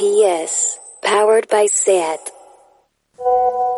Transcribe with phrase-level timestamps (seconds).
[0.00, 0.80] PS.
[1.02, 2.32] Powered by SAT.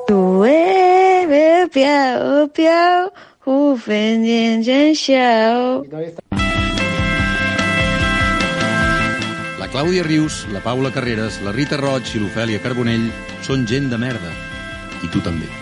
[0.07, 3.11] Duele, piao, piao,
[3.43, 5.83] hu fen dian dian xiao.
[9.59, 13.11] La Clàudia Rius, la Paula Carreras, la Rita Roig i l'Ofèlia Carbonell
[13.43, 14.31] són gent de merda.
[15.03, 15.62] I tu també.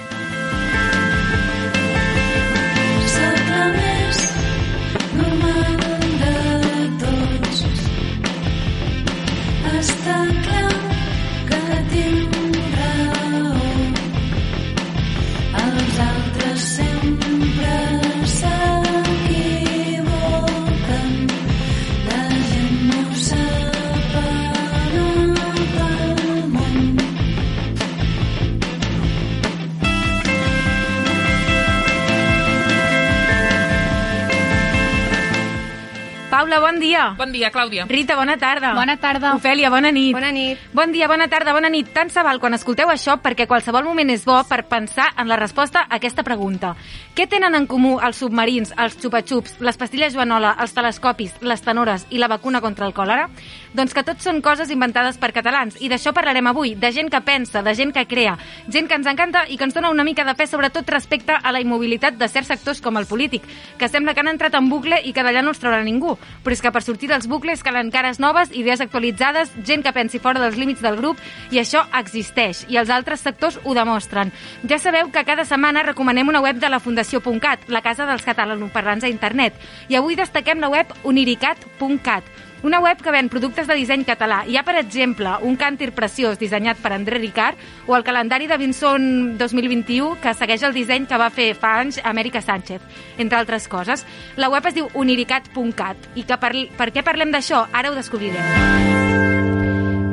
[36.50, 37.14] Paula, bon dia.
[37.16, 37.84] Bon dia, Clàudia.
[37.86, 38.72] Rita, bona tarda.
[38.74, 39.36] Bona tarda.
[39.36, 40.10] Ofèlia, bona nit.
[40.10, 40.58] Bona nit.
[40.74, 41.92] Bon dia, bona tarda, bona nit.
[41.94, 45.38] Tant se val quan escolteu això perquè qualsevol moment és bo per pensar en la
[45.38, 46.72] resposta a aquesta pregunta.
[47.14, 52.08] Què tenen en comú els submarins, els xupa-xups, les pastilles Joanola, els telescopis, les tenores
[52.10, 53.28] i la vacuna contra el còlera?
[53.70, 57.22] Doncs que tots són coses inventades per catalans i d'això parlarem avui, de gent que
[57.22, 58.34] pensa, de gent que crea,
[58.66, 61.54] gent que ens encanta i que ens dona una mica de fe sobretot respecte a
[61.54, 63.46] la immobilitat de certs sectors com el polític,
[63.78, 66.18] que sembla que han entrat en bucle i que d'allà no els traurà ningú.
[66.44, 70.20] Però és que per sortir dels bucles calen cares noves, idees actualitzades, gent que pensi
[70.22, 71.20] fora dels límits del grup
[71.52, 74.32] i això existeix i els altres sectors ho demostren.
[74.68, 79.04] Ja sabeu que cada setmana recomanem una web de la Fundació.cat, la casa dels catalanoparlants
[79.04, 79.56] a internet,
[79.88, 82.24] i avui destaquem la web uniricat.cat,
[82.62, 84.42] una web que ven productes de disseny català.
[84.46, 88.58] Hi ha, per exemple, un càntir preciós dissenyat per André Ricard o el calendari de
[88.60, 92.84] Vinson 2021 que segueix el disseny que va fer fa anys Amèrica Sánchez,
[93.18, 94.04] entre altres coses.
[94.36, 97.66] La web es diu uniricat.cat i que per, per què parlem d'això?
[97.72, 98.98] Ara ho descobrirem.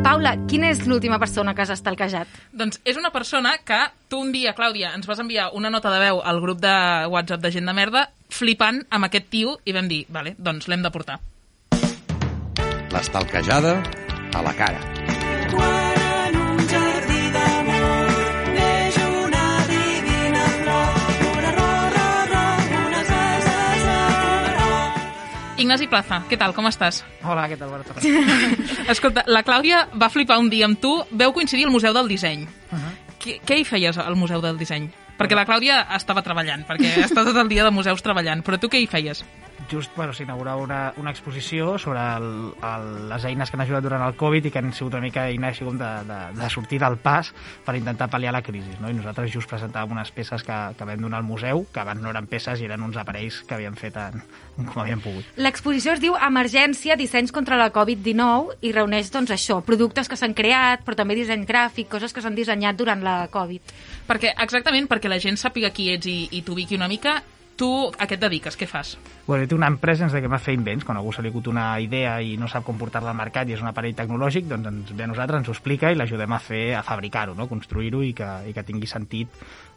[0.07, 2.29] Paula, quina és l'última persona que has estalquejat?
[2.55, 5.99] Doncs és una persona que tu un dia, Clàudia, ens vas enviar una nota de
[5.99, 6.75] veu al grup de
[7.11, 10.85] WhatsApp de gent de merda flipant amb aquest tio i vam dir, vale, doncs l'hem
[10.85, 11.19] de portar.
[12.97, 13.83] L'estalquejada
[14.33, 14.79] a la cara.
[15.51, 18.07] Quan en un jardí d'amor
[18.55, 20.95] neix una divina flor,
[21.29, 23.21] una rosa, rosa,
[25.61, 27.03] Ignasi Plaza, què tal, com estàs?
[27.21, 27.69] Hola, què tal?
[27.69, 28.01] Bona tarda.
[28.95, 32.47] Escolta, la Clàudia va flipar un dia amb tu, veu coincidir al Museu del Disseny.
[32.49, 32.93] Uh -huh.
[33.21, 34.89] Què, què hi feies al Museu del Disseny?
[35.19, 38.67] Perquè la Clàudia estava treballant, perquè està tot el dia de museus treballant, però tu
[38.69, 39.23] què hi feies?
[39.71, 42.27] Just bueno, s'inaugurava una, una exposició sobre el,
[42.63, 45.25] el, les eines que han ajudat durant el Covid i que han sigut una mica
[45.27, 47.33] eines com de, de, de sortir del pas
[47.65, 48.77] per intentar pal·liar la crisi.
[48.79, 48.89] No?
[48.89, 52.13] I nosaltres just presentàvem unes peces que, que vam donar al museu, que abans no
[52.13, 54.23] eren peces i eren uns aparells que havíem fet en,
[54.71, 55.27] com havíem pogut.
[55.35, 60.35] L'exposició es diu Emergència, dissenys contra la Covid-19 i reuneix doncs, això, productes que s'han
[60.37, 63.75] creat, però també disseny gràfic, coses que s'han dissenyat durant la Covid.
[64.07, 67.19] Perquè, exactament, perquè la gent sàpiga qui ets i, i t'ubiqui una mica,
[67.57, 68.55] tu a què et dediques?
[68.57, 68.95] Què fas?
[69.25, 70.85] Bueno, jo tinc una empresa ens dediquem a fer invents.
[70.87, 73.57] Quan algú se li acut una idea i no sap com portar-la al mercat i
[73.57, 76.39] és un aparell tecnològic, doncs ens ve a nosaltres, ens ho explica i l'ajudem a
[76.43, 77.49] fer a fabricar-ho, no?
[77.49, 79.33] construir-ho i, que, i que tingui sentit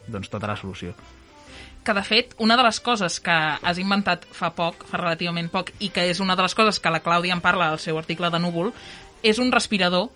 [0.06, 0.94] doncs, tota la solució.
[1.84, 5.72] que de fet, una de les coses que has inventat fa poc, fa relativament poc,
[5.80, 8.28] i que és una de les coses que la Clàudia en parla al seu article
[8.30, 8.68] de Núvol,
[9.22, 10.10] és un respirador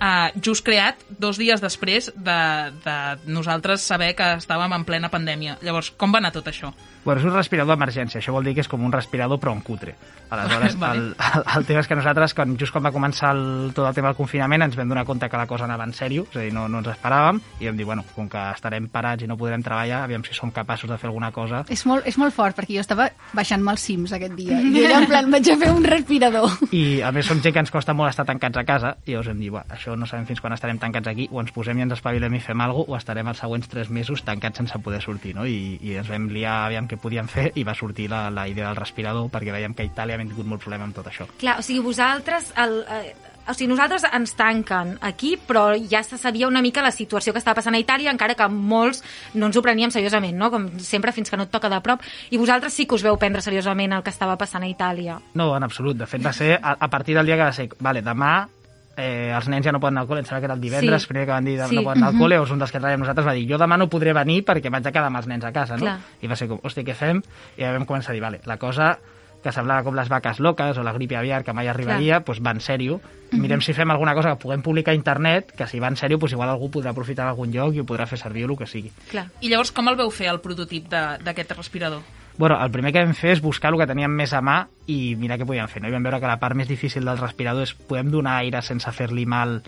[0.00, 2.40] eh, just creat dos dies després de,
[2.84, 2.96] de
[3.30, 5.58] nosaltres saber que estàvem en plena pandèmia.
[5.62, 6.72] Llavors, com va anar tot això?
[7.04, 9.62] Bueno, és un respirador d'emergència, això vol dir que és com un respirador però en
[9.64, 9.94] cutre.
[10.30, 11.00] Aleshores, Vale.
[11.00, 13.94] el, el, el tema és que nosaltres, quan, just quan va començar el, tot el
[13.96, 16.44] tema del confinament, ens vam donar compte que la cosa anava en sèrio, és a
[16.44, 19.38] dir, no, no ens esperàvem, i vam dir, bueno, com que estarem parats i no
[19.40, 21.64] podrem treballar, aviam si som capaços de fer alguna cosa.
[21.72, 24.60] És molt, és molt fort, perquè jo estava baixant-me els cims aquest dia.
[24.80, 26.52] I allà, en plan, vaig a fer un respirador.
[26.70, 29.32] I, a més, som gent que ens costa molt estar tancats a casa, i llavors
[29.32, 31.82] vam dir, "Buah, això no sabem fins quan estarem tancats aquí, o ens posem i
[31.88, 35.00] ens espavilem i fem alguna cosa, o estarem els següents tres mesos tancats sense poder
[35.02, 35.46] sortir, no?
[35.46, 38.68] I, i ens vam liar aviam què podíem fer, i va sortir la, la idea
[38.68, 41.30] del respirador, perquè veiem que a Itàlia havia tingut molt problema amb tot això.
[41.40, 42.52] Clar, o sigui, vosaltres...
[42.60, 43.16] El, eh,
[43.50, 47.40] o sigui, nosaltres ens tanquen aquí, però ja se sabia una mica la situació que
[47.40, 49.02] estava passant a Itàlia, encara que molts
[49.34, 50.52] no ens ho preníem seriosament, no?
[50.52, 52.04] Com sempre, fins que no et toca de prop.
[52.30, 55.18] I vosaltres sí que us veu prendre seriosament el que estava passant a Itàlia.
[55.34, 55.98] No, en absolut.
[55.98, 58.34] De fet, va ser a, a partir del dia que va ser, vale, demà
[58.96, 61.02] eh, els nens ja no poden anar al col·le, em sembla que era el divendres,
[61.02, 61.08] Sí.
[61.08, 61.74] primer que van dir Sí.
[61.74, 63.56] no poden anar al col·le, o és un dels que traiem nosaltres, va dir, jo
[63.58, 65.80] demà no podré venir perquè vaig a quedar amb els nens a casa, no?
[65.84, 65.98] Clar.
[66.20, 67.22] I va ser com, hòstia, què fem?
[67.56, 68.98] I ja vam començar a dir, vale, la cosa
[69.42, 72.50] que semblava com les vaques loques o la grip aviar que mai arribaria, doncs va
[72.50, 73.00] en sèrio.
[73.32, 76.18] Mirem si fem alguna cosa que puguem publicar a internet, que si va en sèrio,
[76.18, 78.58] doncs igual algú podrà aprofitar en algun lloc i ho podrà fer servir o el
[78.58, 78.92] que sigui.
[79.10, 79.28] Clar.
[79.40, 82.02] I llavors, com el veu fer, el prototip de- d'aquest respirador?
[82.40, 85.12] Bueno, el primer que vam fer és buscar el que teníem més a mà i
[85.20, 85.82] mirar què podíem fer.
[85.84, 85.90] No?
[85.90, 88.88] I vam veure que la part més difícil del respirador és podem donar aire sense
[88.96, 89.58] fer-li mal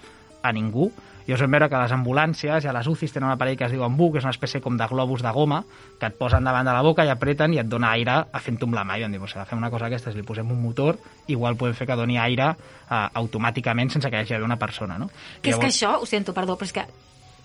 [0.40, 0.86] a ningú.
[1.28, 3.66] I us vam veure que les ambulàncies i a les UCIs tenen un aparell que
[3.68, 5.60] es diu embu, que és una espècie com de globus de goma,
[6.00, 8.70] que et posen davant de la boca i apreten i et dona aire a fent-ho
[8.70, 8.96] amb la mà.
[8.96, 10.96] I vam dir, pues, fem una cosa aquesta, li posem un motor,
[11.28, 14.96] igual podem fer que doni aire eh, automàticament sense que hi hagi d'haver una persona.
[14.96, 15.12] No?
[15.44, 16.88] Que és que això, ho sento, perdó, però és que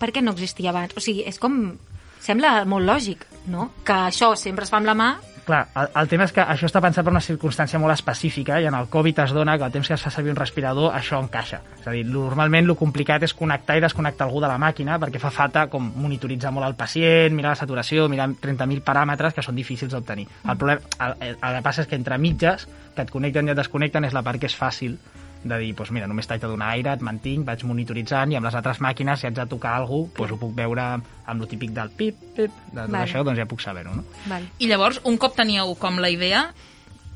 [0.00, 0.96] per què no existia abans?
[0.96, 1.76] O sigui, és com...
[2.20, 3.70] Sembla molt lògic, no?
[3.84, 5.10] Que això sempre es fa amb la mà
[5.48, 8.66] Clar, el, el tema és que això està pensat per una circumstància molt específica i
[8.68, 11.16] en el Covid es dona que el temps que es fa servir un respirador això
[11.24, 11.62] encaixa.
[11.78, 15.22] És a dir, normalment el complicat és connectar i desconnectar algú de la màquina perquè
[15.22, 19.56] fa falta com monitoritzar molt el pacient, mirar la saturació, mirar 30.000 paràmetres que són
[19.56, 20.26] difícils d'obtenir.
[20.44, 23.54] El, problema, el, el, el que passa és que entre mitges, que et connecten i
[23.54, 25.00] et desconnecten, és la part que és fàcil
[25.44, 28.48] de dir, doncs mira, només t'haig de donar aire, et mantinc, vaig monitoritzant i amb
[28.48, 30.86] les altres màquines, si haig de tocar alguna cosa, doncs ho puc veure
[31.28, 33.04] amb lo típic del pip, pip, de tot Vale.
[33.04, 34.04] això, doncs ja puc saber-ho, no?
[34.26, 34.50] Vale.
[34.58, 36.48] I llavors, un cop teníeu com la idea,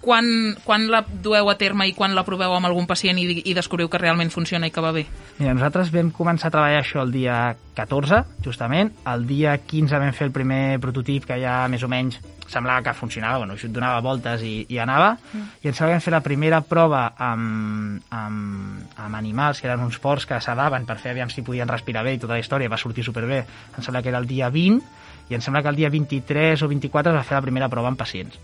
[0.03, 0.27] quan,
[0.67, 3.89] quan la dueu a terme i quan la proveu amb algun pacient i, i descobriu
[3.89, 5.07] que realment funciona i que va bé?
[5.39, 7.39] Mira, nosaltres vam començar a treballar això el dia
[7.79, 8.93] 14, justament.
[9.09, 12.19] El dia 15 vam fer el primer prototip que ja més o menys
[12.53, 15.47] semblava que funcionava, bueno, això donava voltes i, i anava, mm.
[15.63, 20.29] i que vam fer la primera prova amb, amb, amb animals, que eren uns porcs
[20.29, 23.07] que sedaven per fer aviam si podien respirar bé i tota la història, va sortir
[23.07, 23.45] superbé.
[23.73, 24.83] Em sembla que era el dia 20,
[25.31, 27.89] i em sembla que el dia 23 o 24 es va fer la primera prova
[27.89, 28.37] amb pacients.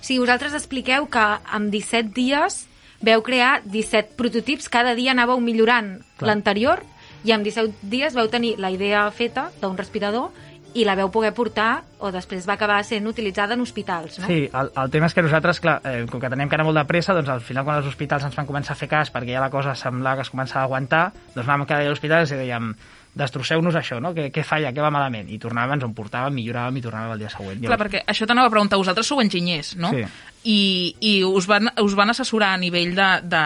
[0.00, 2.64] O sigui, vosaltres expliqueu que amb 17 dies
[3.04, 6.82] veu crear 17 prototips, cada dia anàveu millorant l'anterior
[7.24, 10.30] i amb 17 dies veu tenir la idea feta d'un respirador
[10.74, 14.28] i la veu poder portar o després va acabar sent utilitzada en hospitals, no?
[14.30, 16.78] Sí, el, el tema és que nosaltres, clar, eh, com que tenem que anar molt
[16.78, 19.34] de pressa, doncs al final quan els hospitals ens van començar a fer cas perquè
[19.34, 21.04] ja la cosa semblava que es començava a aguantar,
[21.34, 22.70] doncs vam quedar a l'hospital i dèiem
[23.14, 24.12] destrosseu-nos això, no?
[24.14, 25.30] Què, què falla, què va malament?
[25.32, 27.62] I tornàvem, ens ho portàvem, milloràvem i tornàvem el dia següent.
[27.64, 29.90] Clar, perquè això t'anava a preguntar, vosaltres sou enginyers, no?
[29.96, 30.04] Sí.
[30.50, 30.60] I,
[31.00, 33.10] i us, van, us van assessorar a nivell de...
[33.32, 33.42] de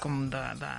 [0.00, 0.72] com de, de...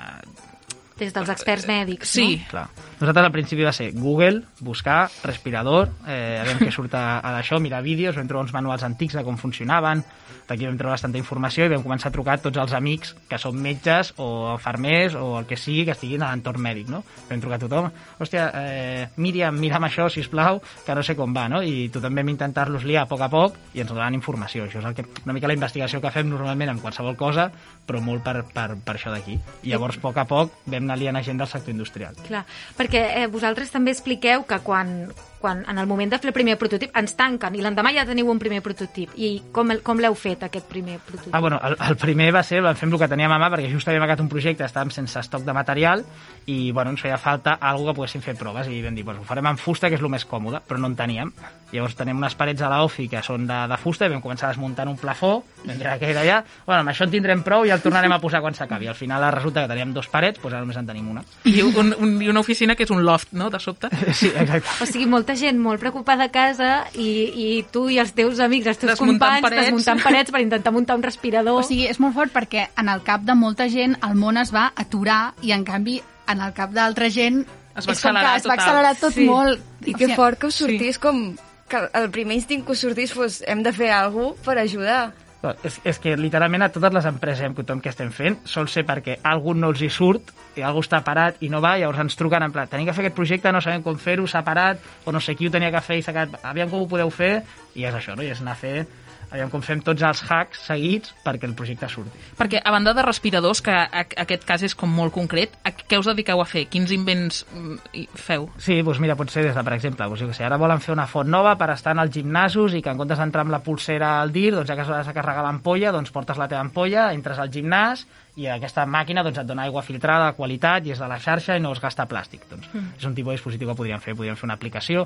[0.99, 2.49] Des dels experts mèdics, Sí, no?
[2.51, 2.67] Clar.
[2.99, 7.33] Nosaltres al principi va ser Google, buscar, respirador, eh, a veure què surt a, a
[7.37, 10.03] d'això, mirar vídeos, vam trobar uns manuals antics de com funcionaven,
[10.47, 13.39] d'aquí vam treure bastanta informació i vam començar a trucar a tots els amics que
[13.39, 17.03] són metges o infermers o el que sigui que estiguin a l'entorn mèdic, no?
[17.29, 21.33] Vam trucar a tothom, hòstia, eh, Míriam, mira'm això, si plau, que no sé com
[21.35, 21.61] va, no?
[21.63, 24.67] I tothom vam intentar-los liar a poc a poc i ens donaven informació.
[24.67, 27.49] Això és el que, una mica la investigació que fem normalment en qualsevol cosa,
[27.87, 29.37] però molt per, per, per això d'aquí.
[29.63, 32.17] I llavors, a poc a poc, vam anar liant a gent del sector industrial.
[32.27, 32.43] Clar,
[32.77, 34.93] perquè eh, vosaltres també expliqueu que quan,
[35.43, 38.29] quan en el moment de fer el primer prototip ens tanquen i l'endemà ja teniu
[38.31, 39.11] un primer prototip.
[39.19, 41.35] I com, el- com l'heu fet, aquest primer prototip?
[41.35, 43.49] Ah, bueno, el, el primer va ser, vam fer amb el que teníem a mà,
[43.51, 46.05] perquè just havíem acabat un projecte, estàvem sense estoc de material,
[46.47, 49.27] i bueno, ens feia falta algo que poguéssim fer proves, i vam dir, pues, ho
[49.27, 51.33] farem en fusta, que és el més còmode, però no en teníem.
[51.73, 54.87] Llavors tenim unes parets a l'OFI que són de, de fusta, i vam començar desmuntant
[54.91, 55.33] un plafó,
[55.65, 58.19] vam dir que era allà, bueno, amb això en tindrem prou i el tornarem a
[58.21, 58.87] posar quan s'acabi.
[58.91, 61.23] Al final resulta que teníem dos parets, doncs ara només en tenim una.
[61.49, 63.89] I, un, un, I una oficina que és un loft, no?, de sobte.
[64.13, 64.69] Sí, exacte.
[64.83, 68.67] O sigui, molta gent molt preocupada a casa i, i tu i els teus amics,
[68.67, 69.65] els teus Desmuntant companys, parets.
[69.65, 71.59] desmuntant parets per intentar muntar un respirador.
[71.59, 74.53] O sigui, és molt fort perquè en el cap de molta gent el món es
[74.53, 77.43] va aturar i en canvi en el cap d'altra gent
[77.75, 79.25] Es va accelerar es va accelerar tot Sí.
[79.25, 79.59] molt.
[79.85, 81.35] I que fort que us sortís com
[81.67, 85.13] que el primer instint que us sortís fos hem de fer alguna cosa per ajudar.
[85.43, 88.85] És, és que literalment a totes les empreses amb tothom que estem fent sol ser
[88.87, 92.15] perquè algú no els hi surt i algú està parat i no va, llavors ens
[92.15, 95.11] truquen en pla, tenim que fer aquest projecte, no sabem com fer-ho, s'ha parat, o
[95.11, 97.33] no sé qui ho tenia que fer i s'ha quedat, aviam com ho podeu fer,
[97.75, 98.23] i és això, no?
[98.23, 98.85] I és anar a fer,
[99.33, 102.21] aviam com fem tots els hacks seguits perquè el projecte surti.
[102.37, 105.99] Perquè, a banda de respiradors, que a, aquest cas és com molt concret, a què
[105.99, 106.67] us dediqueu a fer?
[106.71, 108.47] Quins invents mm, feu?
[108.61, 110.83] Sí, doncs mira, pot ser des de, per exemple, doncs jo que sé, ara volen
[110.83, 113.55] fer una font nova per estar en els gimnasos i que en comptes d'entrar amb
[113.55, 116.61] la pulsera al dir, doncs ja que has de carregar l'ampolla, doncs portes la teva
[116.61, 120.93] ampolla, entres al gimnàs i aquesta màquina doncs, et dona aigua filtrada de qualitat i
[120.95, 122.47] és de la xarxa i no es gasta plàstic.
[122.49, 122.95] Doncs, mm.
[122.97, 124.15] És un tipus de dispositiu que podríem fer.
[124.17, 125.05] Podríem fer una aplicació,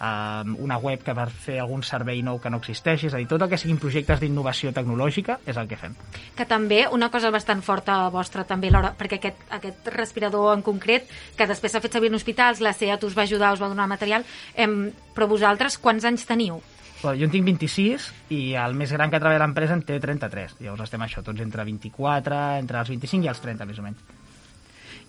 [0.00, 3.28] eh, una web que per fer algun servei nou que no existeixi, és a dir,
[3.28, 5.94] tot el que siguin projectes d'innovació tecnològica és el que fem.
[6.36, 11.08] que també una cosa bastant forta vostra també l'hora, perquè aquest, aquest respirador en concret,
[11.36, 13.86] que després s'ha fet servir en hospitals, la CEAT us va ajudar, us va donar
[13.86, 16.60] material, em, però vosaltres quants anys teniu?
[17.02, 19.98] Bueno, jo en tinc 26 i el més gran que treballa a l'empresa en té
[19.98, 20.60] 33.
[20.62, 24.04] Llavors estem això, tots entre 24, entre els 25 i els 30, més o menys.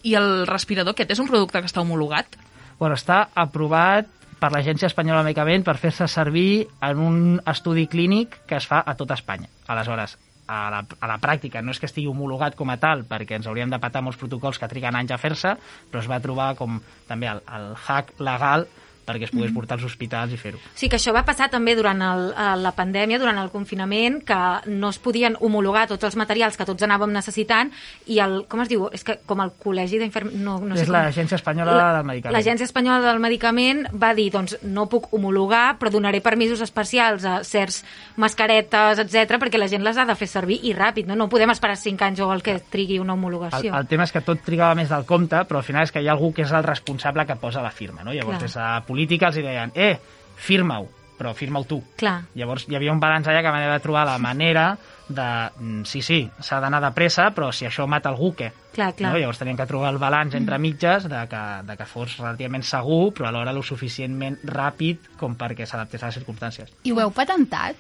[0.04, 2.34] I el respirador aquest és un producte que està homologat?
[2.80, 4.10] Bueno, està aprovat
[4.44, 8.82] per l'Agència Espanyola de Medicament per fer-se servir en un estudi clínic que es fa
[8.84, 9.48] a tot Espanya.
[9.72, 10.18] Aleshores,
[10.52, 13.48] a la, a la pràctica no és que estigui homologat com a tal, perquè ens
[13.48, 15.54] hauríem de patar molts protocols que triguen anys a fer-se,
[15.88, 18.68] però es va trobar com també el, el hack legal
[19.06, 20.60] perquè es pogués portar als hospitals i fer-ho.
[20.76, 22.30] Sí, que això va passar també durant el,
[22.64, 24.40] la pandèmia, durant el confinament, que
[24.72, 27.72] no es podien homologar tots els materials que tots anàvem necessitant
[28.08, 28.88] i el, com es diu?
[28.94, 30.40] És que com el col·legi d'infermeria...
[30.44, 32.38] No, no és l'Agència Espanyola del Medicament.
[32.38, 37.40] L'Agència Espanyola del Medicament va dir, doncs, no puc homologar, però donaré permisos especials a
[37.48, 37.84] certs
[38.18, 41.18] mascaretes, etc perquè la gent les ha de fer servir i ràpid, no?
[41.20, 43.74] No podem esperar 5 anys o el que trigui una El, homologació.
[43.76, 46.08] el tema és que tot trigava més del compte, però al final és que hi
[46.08, 48.14] ha algú que és el responsable que posa la firma, no?
[48.14, 48.48] Llavors, Clar.
[48.48, 49.98] des de política els deien, eh,
[50.38, 51.80] firma-ho, però firma-ho tu.
[51.98, 52.22] Clar.
[52.38, 54.74] Llavors hi havia un balanç allà que van haver de trobar la manera
[55.08, 58.52] de, mm, sí, sí, s'ha d'anar de pressa, però si això mata algú, què?
[58.74, 59.12] Clar, clar.
[59.12, 59.20] No?
[59.20, 63.14] Llavors tenien que trobar el balanç entre mitges de que, de que fos relativament segur,
[63.14, 66.72] però alhora lo suficientment ràpid com perquè s'adaptés a les circumstàncies.
[66.84, 67.76] I ho heu patentat?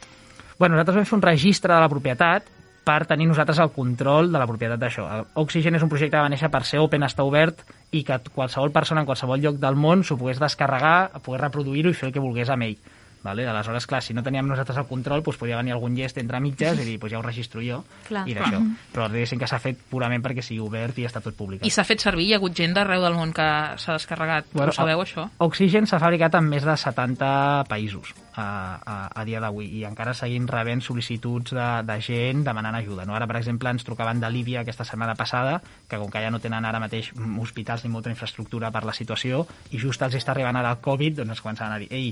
[0.59, 2.51] Bueno, nosaltres vam fer un registre de la propietat
[2.83, 5.07] per tenir nosaltres el control de la propietat d'això.
[5.39, 8.73] Oxygen és un projecte que va néixer per ser open, està obert, i que qualsevol
[8.73, 12.23] persona en qualsevol lloc del món s'ho pogués descarregar, pogués reproduir-ho i fer el que
[12.23, 12.77] volgués amb ell.
[13.23, 13.47] Vale?
[13.47, 16.79] Aleshores, clar, si no teníem nosaltres el control, doncs podia venir algun llest entre mitges
[16.81, 18.25] i dir, doncs ja ho registro jo, Clar.
[18.27, 18.59] i d'això.
[18.91, 21.65] Però diguéssim que s'ha fet purament perquè sigui obert i està tot publicat.
[21.65, 23.47] I s'ha fet servir, hi ha hagut gent d'arreu del món que
[23.79, 24.51] s'ha descarregat.
[24.51, 25.29] Bueno, Ho sabeu, això?
[25.47, 27.31] Oxygen s'ha fabricat en més de 70
[27.71, 28.43] països a,
[28.83, 33.07] a, a dia d'avui i encara seguim rebent sol·licituds de, de gent demanant ajuda.
[33.07, 33.15] No?
[33.15, 36.41] Ara, per exemple, ens trucaven de Líbia aquesta setmana passada, que com que ja no
[36.43, 40.59] tenen ara mateix hospitals ni molta infraestructura per la situació, i just els està arribant
[40.59, 42.11] ara el Covid, doncs ens començaven a dir, ei,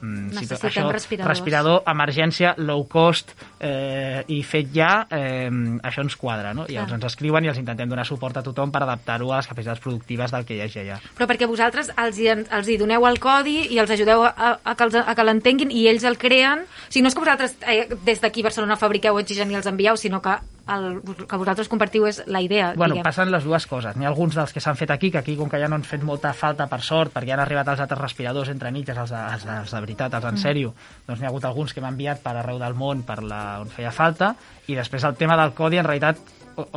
[0.00, 5.50] Mm, si to- Necessitem respiradors." respirador, emergència, low cost eh, i fet ja, eh,
[5.82, 6.66] això ens quadra, no?
[6.68, 9.46] I llavors ens escriuen i els intentem donar suport a tothom per adaptar-ho a les
[9.50, 11.00] capacitats productives del que hi hagi allà.
[11.18, 14.74] Però perquè vosaltres els hi, els hi doneu el codi i els ajudeu a, a
[14.74, 16.62] que, els, a que l'entenguin i ells el creen.
[16.62, 19.96] O sigui, no és que vosaltres eh, des d'aquí Barcelona fabriqueu oxigen i els envieu,
[19.96, 20.36] sinó que
[20.68, 23.04] el que vosaltres compartiu és la idea, Bueno, diguem.
[23.04, 23.96] passen les dues coses.
[23.96, 25.84] N'hi ha alguns dels que s'han fet aquí, que aquí, com que ja no han
[25.84, 29.16] fet molta falta, per sort, perquè han arribat els altres respiradors entre mitges, els de,
[29.34, 30.74] els, de- els de veritat, els en sèrio,
[31.06, 33.68] doncs n'hi ha hagut alguns que m'han enviat per arreu del món per la, on
[33.68, 34.34] feia falta,
[34.68, 36.18] i després el tema del codi, en realitat,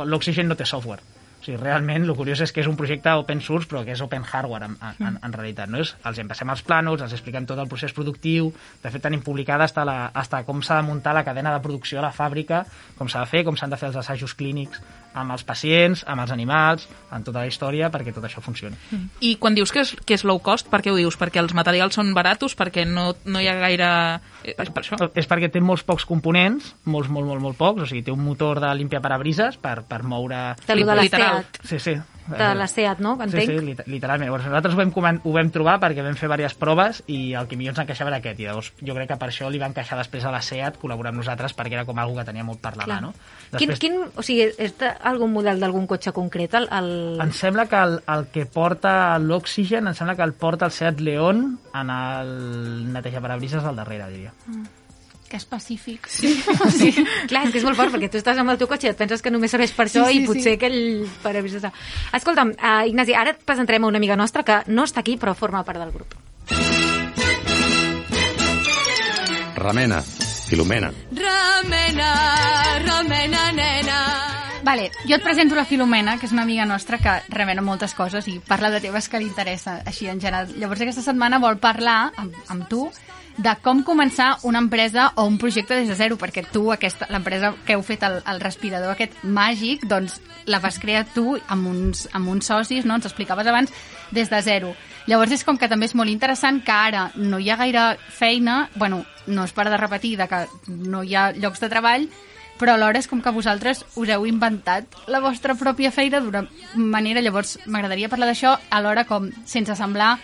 [0.04, 1.02] l'Oxygen no té software.
[1.42, 4.02] O sigui, realment, el curiós és que és un projecte open source, però que és
[4.04, 5.72] open hardware, en, en, en realitat.
[5.72, 5.80] No?
[5.82, 8.52] És, els empassem els plànols, els expliquem tot el procés productiu,
[8.84, 11.98] de fet tenim publicada hasta, la, hasta com s'ha de muntar la cadena de producció
[11.98, 12.62] a la fàbrica,
[12.94, 14.78] com s'ha de fer, com s'han de fer els assajos clínics
[15.14, 18.76] amb els pacients, amb els animals, en tota la història, perquè tot això funcioni.
[19.20, 21.18] I quan dius que és, que és low cost, per què ho dius?
[21.20, 23.90] Perquè els materials són baratos, perquè no, no hi ha gaire...
[24.44, 24.98] eh, És per això?
[25.14, 28.24] És perquè té molts pocs components, molts, molt, molt, molt pocs, o sigui, té un
[28.24, 30.52] motor de limpiaparabrises per, per moure...
[30.66, 31.08] De lo de.
[31.12, 31.62] SEAT.
[31.68, 31.98] Sí, sí.
[32.28, 33.16] De la SEAT, no?
[33.16, 33.50] Sí, Entenc?
[33.50, 34.28] sí, lit- literalment.
[34.28, 37.56] Llavors, nosaltres ho vam, ho vam trobar perquè vam fer diverses proves i el que
[37.56, 38.38] millor ens encaixava era aquest.
[38.40, 41.10] I llavors jo crec que per això li va encaixar després a la SEAT col·laborar
[41.10, 43.12] amb nosaltres perquè era com algo que tenia molt per la mà, no?
[43.58, 46.54] Quin, quin, o sigui, és algun model d'algun cotxe concret?
[46.54, 46.92] El, el...
[47.20, 51.00] Em sembla que el, el que porta l'Oxygen, em sembla que el porta el Seat
[51.00, 54.32] León en el netejaparabrises del darrere, diria.
[55.32, 56.08] Que específic.
[56.12, 56.92] Sí.
[57.28, 58.98] Clar, és que és molt fort, perquè tu estàs amb el teu cotxe i et
[58.98, 60.56] penses que només serveix per això Sí, sí, i potser sí.
[60.58, 61.64] aquell parabrises...
[62.18, 65.32] Escolta'm, uh, Ignasi, ara et presentarem a una amiga nostra que no està aquí, però
[65.38, 66.12] forma part del grup.
[69.56, 70.02] Remena,
[70.50, 70.90] Filomena.
[71.16, 72.10] Remena,
[72.84, 74.00] remena, nena.
[74.62, 78.28] Vale, jo et presento la Filomena, que és una amiga nostra que remena moltes coses
[78.28, 80.52] i parla de temes que li interessa, així en general.
[80.60, 82.84] Llavors aquesta setmana vol parlar amb, amb tu
[83.38, 86.68] de com començar una empresa o un projecte des de zero, perquè tu,
[87.08, 91.68] l'empresa que heu fet el, el respirador aquest màgic, doncs la vas crear tu amb
[91.68, 92.96] uns, amb uns socis, no?
[92.98, 93.72] ens explicaves abans,
[94.10, 94.74] des de zero.
[95.06, 98.68] Llavors és com que també és molt interessant que ara no hi ha gaire feina,
[98.76, 102.06] bueno, no es para de repetir de que no hi ha llocs de treball,
[102.60, 106.44] però alhora és com que vosaltres us heu inventat la vostra pròpia feina d'una
[106.76, 110.18] manera, llavors m'agradaria parlar d'això alhora com sense semblar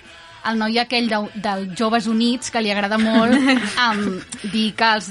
[0.46, 3.34] el noi aquell de, dels Joves Units que li agrada molt
[3.86, 4.04] um,
[4.52, 5.10] dir que els,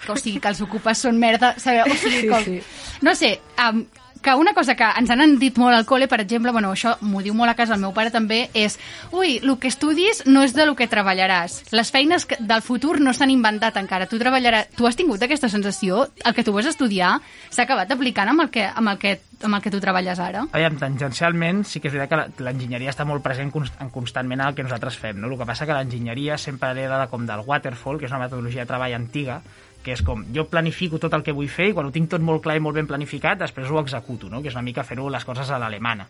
[0.00, 1.90] que, o sigui, que els ocupes són merda, sabeu?
[1.90, 2.60] O sigui, com, Sí,
[3.02, 3.84] No sé, um,
[4.22, 7.22] que una cosa que ens han dit molt al col·le, per exemple, bueno, això m'ho
[7.24, 8.78] diu molt a casa el meu pare també, és
[9.12, 11.62] ui, el que estudis no és de lo que treballaràs.
[11.72, 14.06] Les feines del futur no s'han inventat encara.
[14.10, 14.68] Tu treballaràs...
[14.76, 16.06] Tu has tingut aquesta sensació?
[16.24, 17.16] El que tu vas estudiar
[17.50, 20.44] s'ha acabat aplicant amb el que, amb el que, amb el que tu treballes ara?
[20.52, 24.48] Aviam, tangencialment sí que és veritat que l'enginyeria està molt present const- en constantment en
[24.48, 25.16] el que nosaltres fem.
[25.20, 25.28] No?
[25.32, 28.62] El que passa que l'enginyeria sempre hereda de, com del waterfall, que és una metodologia
[28.66, 29.40] de treball antiga,
[29.84, 32.24] que és com, jo planifico tot el que vull fer i quan ho tinc tot
[32.24, 34.42] molt clar i molt ben planificat, després ho executo, no?
[34.42, 36.08] que és una mica fer-ho les coses a l'alemana.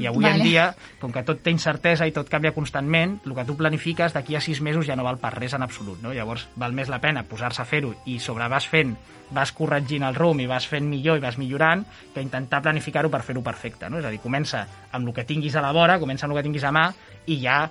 [0.00, 0.40] I avui Vale.
[0.40, 0.64] en dia,
[1.02, 4.40] com que tot té incertesa i tot canvia constantment, el que tu planifiques d'aquí a
[4.40, 6.00] sis mesos ja no val per res en absolut.
[6.00, 6.14] No?
[6.16, 8.94] Llavors val més la pena posar-se a fer-ho i sobre vas fent,
[9.36, 13.20] vas corregint el rum i vas fent millor i vas millorant que intentar planificar-ho per
[13.26, 13.92] fer-ho perfecte.
[13.92, 14.00] No?
[14.00, 16.48] És a dir, comença amb el que tinguis a la vora, comença amb el que
[16.48, 16.88] tinguis a mà
[17.28, 17.66] i ja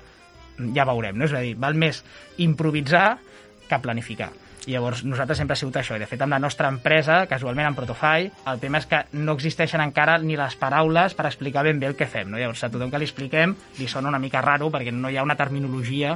[0.75, 1.25] ja veurem, no?
[1.25, 2.03] És a dir, val més
[2.38, 3.17] improvisar
[3.65, 4.29] que planificar.
[4.67, 7.71] I llavors nosaltres sempre ha sigut això, i de fet amb la nostra empresa, casualment
[7.71, 11.81] amb Protofy, el tema és que no existeixen encara ni les paraules per explicar ben
[11.81, 12.37] bé el que fem, no?
[12.37, 15.25] Llavors a tothom que li expliquem li sona una mica raro perquè no hi ha
[15.25, 16.13] una terminologia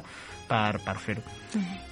[0.48, 1.26] per, per fer-ho.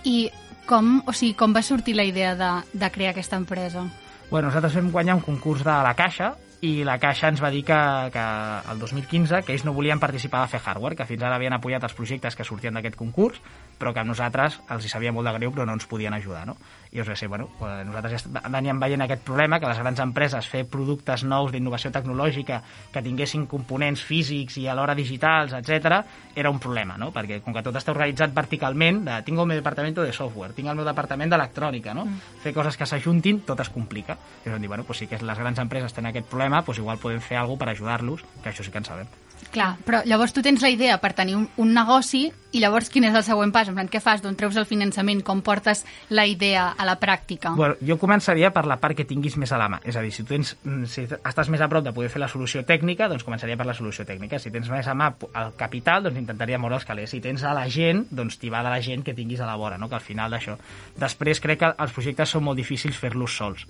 [0.05, 0.29] I
[0.69, 3.87] com, o sigui, com va sortir la idea de, de crear aquesta empresa?
[4.29, 6.33] Bueno, nosaltres vam guanyar un concurs de la Caixa
[6.63, 7.77] i la Caixa ens va dir que,
[8.13, 8.23] que
[8.71, 11.83] el 2015 que ells no volien participar a fer hardware, que fins ara havien apoyat
[11.83, 13.41] els projectes que sortien d'aquest concurs,
[13.79, 16.45] però que a nosaltres els hi sabia molt de greu però no ens podien ajudar,
[16.47, 16.55] no?
[16.93, 20.47] I us va ser, bueno, nosaltres ja veníem veient aquest problema, que les grans empreses
[20.49, 22.61] fer productes nous d'innovació tecnològica
[22.93, 26.03] que tinguessin components físics i alhora digitals, etc
[26.35, 27.11] era un problema, no?
[27.13, 30.69] Perquè com que tot està organitzat verticalment, de, tinc el meu departament de software, tinc
[30.69, 32.07] el meu departament d'electrònica, no?
[32.43, 34.17] Fer coses que s'ajuntin, tot es complica.
[34.43, 36.81] I ens vam dir, bueno, pues sí que les grans empreses tenen aquest problema, pues
[36.81, 39.22] igual podem fer alguna per ajudar-los, que això sí que en sabem.
[39.53, 43.05] Clar, però llavors tu tens la idea per tenir un, un negoci i llavors quin
[43.05, 43.67] és el següent pas?
[43.69, 44.21] En plan, què fas?
[44.23, 45.21] D'on treus el finançament?
[45.25, 47.51] Com portes la idea a la pràctica?
[47.57, 49.79] Bueno, jo començaria per la part que tinguis més a la mà.
[49.85, 50.55] És a dir, si tu tens,
[50.89, 53.77] si estàs més a prop de poder fer la solució tècnica, doncs començaria per la
[53.77, 54.41] solució tècnica.
[54.41, 57.13] Si tens més a mà el capital, doncs intentaria moure els calés.
[57.13, 59.57] Si tens a la gent, doncs t'hi va de la gent que tinguis a la
[59.57, 59.89] vora, no?
[59.89, 60.57] que al final d'això.
[60.97, 63.67] Després crec que els projectes són molt difícils fer-los sols.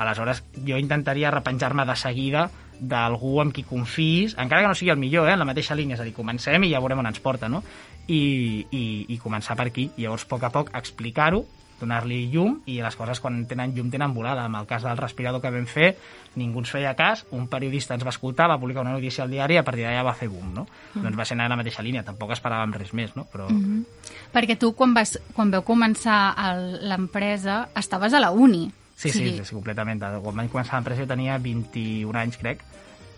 [0.00, 2.48] Aleshores, jo intentaria repenjar-me de seguida
[2.80, 5.98] d'algú amb qui confis, encara que no sigui el millor, eh, en la mateixa línia,
[5.98, 7.62] és a dir, comencem i ja veurem on ens porta, no?
[8.08, 9.90] I, i, i començar per aquí.
[9.96, 11.44] I llavors, a poc a poc, explicar-ho,
[11.80, 14.44] donar-li llum i les coses quan tenen llum tenen volada.
[14.46, 15.94] En el cas del respirador que vam fer,
[16.40, 19.56] ningú ens feia cas, un periodista ens va escoltar, va publicar una notícia al diari
[19.56, 20.66] i a partir d'allà va fer boom, no?
[20.94, 21.06] Mm.
[21.06, 23.26] Doncs va ser anar a la mateixa línia, tampoc esperàvem res més, no?
[23.32, 23.48] Però...
[23.48, 23.84] Mm -hmm.
[24.32, 26.34] Perquè tu, quan, vas, quan vau començar
[26.82, 28.70] l'empresa, estaves a la uni.
[29.00, 30.02] Sí, sí, sí, sí, completament.
[30.20, 32.60] Quan vaig començar l'empresa jo tenia 21 anys, crec,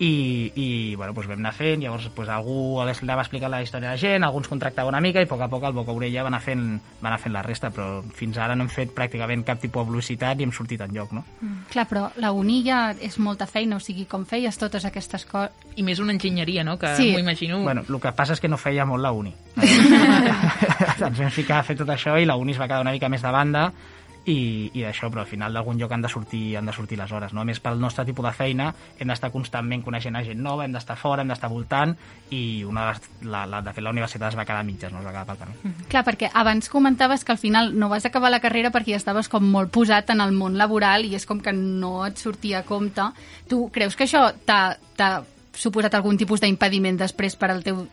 [0.03, 3.91] i, i bueno, doncs vam anar fent, llavors doncs, algú li va explicar la història
[3.91, 6.25] de la gent, alguns contractava una mica i a poc a poc el boca orella
[6.27, 6.65] va anar fent,
[7.03, 9.91] va anar fent la resta, però fins ara no hem fet pràcticament cap tipus de
[9.93, 11.23] publicitat ni hem sortit enlloc, no?
[11.71, 15.55] Clar, però la uni ja és molta feina, o sigui, com feies totes aquestes coses...
[15.77, 16.79] I més una enginyeria, no?
[16.81, 17.12] Que Sí.
[17.12, 17.62] m'ho imagino...
[17.62, 19.33] Bueno, el que passa és que no feia molt la uni.
[19.57, 23.09] Ens vam ficar a fer tot això i la uni es va quedar una mica
[23.12, 23.71] més de banda
[24.25, 27.11] i, i d'això, però al final d'algun lloc han de, sortir, han de sortir les
[27.13, 27.33] hores.
[27.35, 27.43] No?
[27.43, 30.97] A més, pel nostre tipus de feina hem d'estar constantment coneixent gent nova, hem d'estar
[31.01, 31.95] fora, hem d'estar voltant
[32.31, 34.93] i una de, les, la, la, de fet la universitat es va quedar a mitges,
[34.93, 35.75] no es va quedar pel camí.
[35.91, 39.31] Clar, perquè abans comentaves que al final no vas acabar la carrera perquè ja estaves
[39.33, 42.69] com molt posat en el món laboral i és com que no et sortia a
[42.69, 43.09] compte.
[43.49, 47.87] Tu creus que això t'ha suposat algun tipus d'impediment després per al teu...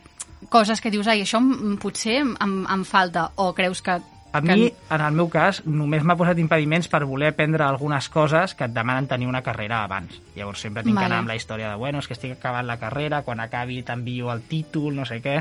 [0.50, 1.42] coses que dius, ai, això
[1.82, 4.00] potser em, em falta, o creus que...
[4.32, 4.56] A que...
[4.56, 8.68] mi, en el meu cas, només m'ha posat impediments per voler aprendre algunes coses que
[8.68, 10.20] et demanen tenir una carrera abans.
[10.36, 11.08] Llavors sempre tinc Vale.
[11.08, 13.82] que anar amb la història de, bueno, és que estic acabant la carrera, quan acabi
[13.84, 15.40] t'envio el títol, no sé què,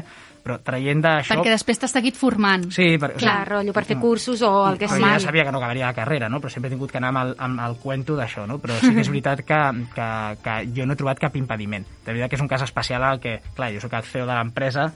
[0.48, 1.37] però traient d'això...
[1.37, 2.64] Perquè després t'has seguit formant.
[2.72, 5.05] Sí, per, Clar, rotllo, per fer cursos o el que sigui.
[5.05, 6.40] ja sabia que no acabaria la carrera, no?
[6.40, 8.57] però sempre he tingut que anar amb el, amb el cuento d'això, no?
[8.62, 9.61] però sí que és veritat que,
[9.92, 10.09] que,
[10.46, 11.85] que jo no he trobat cap impediment.
[12.07, 14.33] De veritat que és un cas especial al que, clar, jo sóc el CEO de
[14.33, 14.88] l'empresa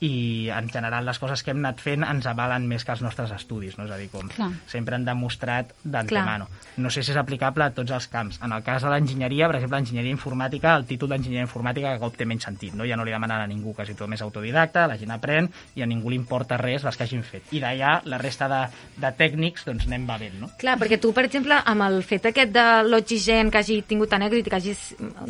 [0.00, 3.32] i en general les coses que hem anat fent ens avalen més que els nostres
[3.34, 3.86] estudis, no?
[3.88, 4.50] és a dir, com Clar.
[4.70, 6.46] sempre han demostrat d'antemano.
[6.78, 8.38] No sé si és aplicable a tots els camps.
[8.44, 12.16] En el cas de l'enginyeria, per exemple, l'enginyeria informàtica, el títol d'enginyeria informàtica que cop
[12.18, 12.86] té menys sentit, no?
[12.86, 15.90] ja no li demanen a ningú, quasi tot més autodidacta, la gent aprèn i a
[15.90, 17.50] ningú li importa res les que hagin fet.
[17.52, 18.62] I d'allà la resta de,
[19.02, 20.52] de tècnics doncs anem bevent, no?
[20.60, 24.46] Clar, perquè tu, per exemple, amb el fet aquest de l'oxigen que hagi tingut èxit
[24.46, 24.74] i que hagi,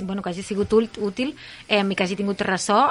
[0.05, 1.35] bueno, que hagi sigut útil
[1.69, 2.83] eh, i que hagi tingut ressò,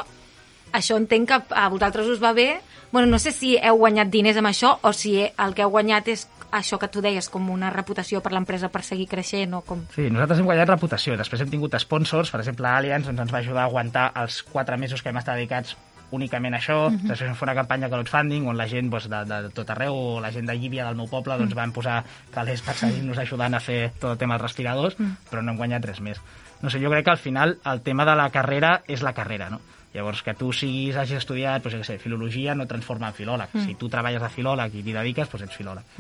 [0.73, 2.59] això entenc que a vosaltres us va bé.
[2.91, 6.07] Bueno, no sé si heu guanyat diners amb això o si el que heu guanyat
[6.13, 9.83] és això que tu deies, com una reputació per l'empresa per seguir creixent o com...
[9.95, 11.17] Sí, nosaltres hem guanyat reputació.
[11.19, 14.79] Després hem tingut sponsors, per exemple, Allianz doncs ens va ajudar a aguantar els quatre
[14.79, 15.75] mesos que hem estat dedicats
[16.15, 16.87] únicament això.
[16.89, 20.19] Després vam fer una campanya crowdfunding on la gent doncs, de, de, tot arreu, o
[20.23, 22.01] la gent de Llívia del meu poble, doncs, van posar
[22.33, 24.95] calés per seguir-nos ajudant a fer tot el tema dels respiradors,
[25.29, 26.21] però no hem guanyat res més.
[26.61, 29.51] No sé, jo crec que al final el tema de la carrera és la carrera,
[29.51, 29.59] no?
[29.97, 33.55] Llavors, que tu siguis, hagis estudiat, doncs, sé, filologia no et transforma en filòleg.
[33.65, 35.97] Si tu treballes de filòleg i t'hi dediques, doncs ets filòleg.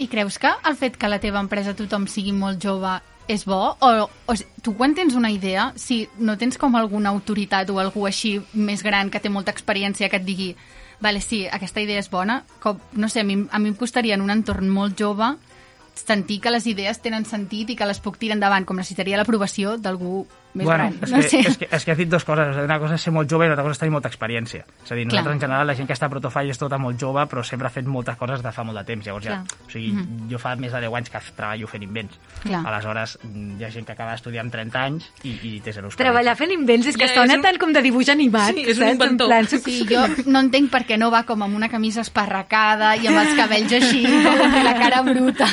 [0.00, 2.96] I creus que el fet que la teva empresa tothom sigui molt jove
[3.28, 3.76] és bo?
[3.76, 8.06] O, o tu quan tens una idea, si no tens com alguna autoritat o algú
[8.08, 10.54] així més gran que té molta experiència que et digui
[11.00, 14.16] vale, sí, aquesta idea és bona, com, no sé, a mi, a mi em costaria
[14.16, 15.34] en un entorn molt jove
[15.96, 19.76] sentir que les idees tenen sentit i que les puc tirar endavant, com necessitaria l'aprovació
[19.76, 20.94] d'algú més bueno, gran.
[21.02, 21.38] és, no que, sé.
[21.46, 22.56] és, que, és que has dit dues coses.
[22.64, 24.64] Una cosa és ser molt jove i l'altra cosa és tenir molta experiència.
[24.84, 25.12] És a dir, Clar.
[25.12, 27.68] nosaltres en general, la gent que està a Protofall és tota molt jove, però sempre
[27.68, 29.06] ha fet moltes coses de fa molt de temps.
[29.06, 29.60] Llavors ja, Clar.
[29.66, 29.94] o sigui,
[30.30, 32.18] jo fa més de 10 anys que treballo fent invents.
[32.42, 32.64] Clar.
[32.66, 35.86] Aleshores, mm, hi ha gent que acaba d'estudiar amb 30 anys i, i té zero
[35.86, 35.96] experiència.
[36.04, 38.54] Treballar fent invents és que Ja, sona és un- tant com de dibuix animat.
[38.54, 39.30] Sí, és un inventor.
[39.30, 42.96] En plan, Sí, jo no entenc per què no va com amb una camisa esparracada
[42.96, 45.46] i amb els cabells així, com la cara bruta.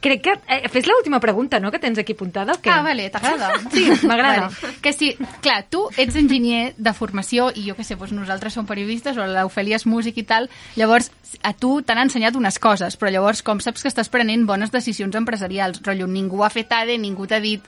[0.00, 0.32] Crec que...
[0.48, 2.54] Eh, fes l'última pregunta, no?, que tens aquí apuntada.
[2.72, 3.50] Ah, vale, t'agrada?
[3.70, 4.48] Sí, m'agrada.
[4.62, 4.74] Vale.
[4.80, 5.10] Que sí,
[5.44, 9.26] clar, tu ets enginyer de formació i jo què sé, doncs nosaltres som periodistes o
[9.28, 10.48] l'Ofèlia és músic i tal,
[10.80, 11.10] llavors
[11.44, 15.14] a tu t'han ensenyat unes coses, però llavors com saps que estàs prenent bones decisions
[15.20, 15.82] empresarials?
[15.84, 17.60] Rotllo, ningú ha fet ADE, ningú t'ha dit...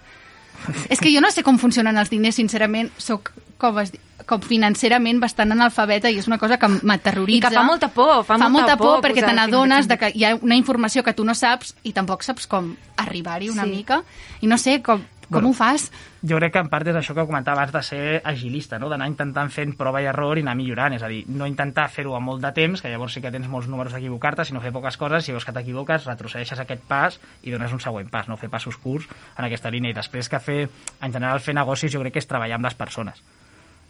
[0.88, 4.41] És que jo no sé com funcionen els diners, sincerament, soc com, es, di- com
[4.41, 7.49] financerament bastant analfabeta i és una cosa que m'aterroritza.
[7.49, 10.13] I que fa molta por, fa molta molta por, por perquè te n'adones de que
[10.15, 13.71] hi ha una informació que tu no saps i tampoc saps com arribar-hi una Sí.
[13.71, 14.03] mica
[14.41, 15.49] i no sé com, com Bueno.
[15.51, 15.91] ho fas.
[16.23, 18.89] Jo crec que en part és això que comentava abans de ser agilista, no?
[18.91, 22.15] d'anar intentant fent prova i error i anar millorant, és a dir, no intentar fer-ho
[22.15, 24.97] a molt de temps, que llavors sí que tens molts números d'equivocar-te, sinó fer poques
[24.97, 28.51] coses, si veus que t'equivoques, retrocedeixes aquest pas i dones un següent pas, no fer
[28.51, 29.09] passos curts
[29.39, 29.91] en aquesta línia.
[29.91, 30.69] I després que fer,
[31.01, 33.23] en general, fer negocis jo crec que és treballar amb les persones.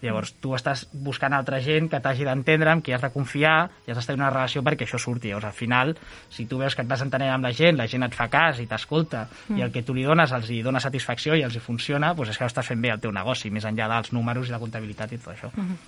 [0.02, 3.92] Llavors, tu estàs buscant altra gent que t'hagi d'entendre, amb qui has de confiar, i
[3.92, 5.30] has d'estar en una relació perquè això surti.
[5.30, 5.94] Llavors, al final,
[6.28, 8.58] si tu veus que et vas entenent amb la gent, la gent et fa cas
[8.58, 9.60] i t'escolta, mm.
[9.60, 12.34] i el que tu li dones els hi dona satisfacció i els hi funciona, doncs
[12.34, 15.14] és que estàs fent bé el teu negoci, més enllà dels números i la comptabilitat
[15.14, 15.54] i tot això.
[15.54, 15.78] Mm.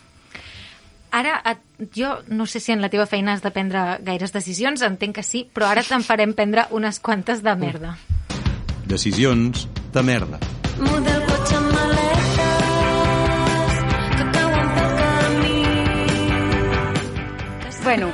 [1.15, 1.61] Ara, et,
[1.95, 5.27] jo no sé si en la teva feina has de prendre gaires decisions, entenc que
[5.27, 7.95] sí, però ara te'n farem prendre unes quantes de merda.
[8.91, 10.43] Decisions de merda.
[10.83, 11.24] Muda
[17.85, 18.11] Bueno,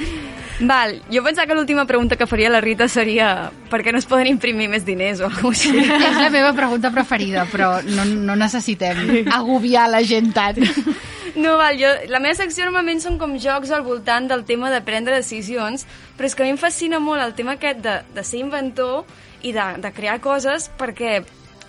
[0.60, 4.06] val, jo pensava que l'última pregunta que faria la Rita seria per què no es
[4.06, 5.86] poden imprimir més diners o alguna cosa així.
[6.10, 10.62] És la meva pregunta preferida, però no, no necessitem agobiar la gent tant.
[11.34, 14.80] No, val, jo, la meva secció normalment són com jocs al voltant del tema de
[14.86, 15.86] prendre decisions,
[16.18, 19.04] però és que a mi em fascina molt el tema aquest de, de ser inventor
[19.42, 21.20] i de, de crear coses perquè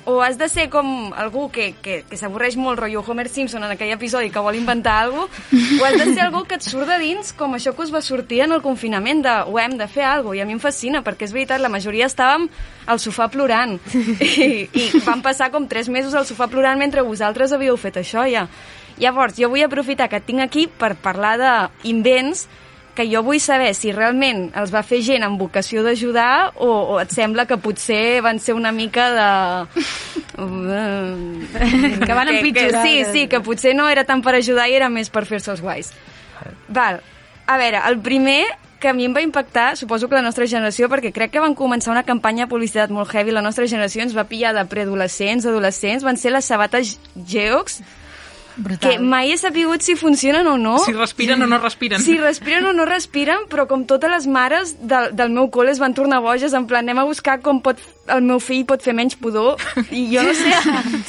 [0.05, 3.73] o has de ser com algú que, que, que s'avorreix molt, rotllo Homer Simpson en
[3.75, 6.89] aquell episodi que vol inventar alguna cosa, o has de ser algú que et surt
[6.89, 9.87] de dins com això que us va sortir en el confinament de ho hem de
[9.87, 12.47] fer alguna cosa, i a mi em fascina perquè és veritat, la majoria estàvem
[12.87, 13.77] al sofà plorant
[14.21, 18.25] i, i van passar com tres mesos al sofà plorant mentre vosaltres havíeu fet això
[18.29, 18.47] ja.
[19.01, 22.47] Llavors, jo vull aprofitar que et tinc aquí per parlar d'invents
[23.01, 26.99] que jo vull saber si realment els va fer gent amb vocació d'ajudar o, o
[27.01, 29.29] et sembla que potser van ser una mica de...
[32.01, 32.81] Que van empitjorar.
[32.81, 35.51] Que, sí, sí, que potser no era tant per ajudar i era més per fer-se
[35.53, 35.91] els guais.
[36.71, 37.01] Val.
[37.45, 38.45] A veure, el primer
[38.81, 41.53] que a mi em va impactar, suposo que la nostra generació, perquè crec que van
[41.53, 45.45] començar una campanya de publicitat molt heavy, la nostra generació ens va pillar de preadolescents,
[45.45, 47.81] adolescents, van ser les sabates Geox,
[48.61, 48.91] Brutal.
[48.91, 50.77] que mai he sapigut si funcionen o no.
[50.85, 52.01] Si respiren o no respiren.
[52.01, 55.81] Si respiren o no respiren, però com totes les mares del, del meu col·le es
[55.81, 58.93] van tornar boges, en plan, anem a buscar com pot, el meu fill pot fer
[58.97, 59.61] menys pudor.
[59.89, 60.53] I jo no sé